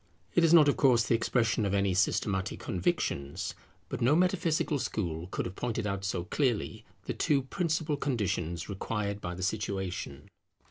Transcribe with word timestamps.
It 0.33 0.43
is 0.43 0.51
not 0.51 0.67
of 0.67 0.77
course 0.77 1.03
the 1.03 1.13
expression 1.13 1.63
of 1.63 1.75
any 1.75 1.93
systematic 1.93 2.59
convictions; 2.59 3.53
but 3.87 4.01
no 4.01 4.15
metaphysical 4.15 4.79
school 4.79 5.27
could 5.27 5.45
have 5.45 5.55
pointed 5.55 5.85
out 5.85 6.03
so 6.05 6.23
clearly 6.23 6.83
the 7.05 7.13
two 7.13 7.43
principal 7.43 7.97
conditions 7.97 8.67
required 8.67 9.21
by 9.21 9.35
the 9.35 9.43
situation. 9.43 10.27